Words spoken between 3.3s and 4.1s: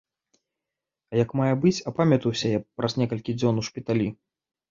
дзён у шпіталі.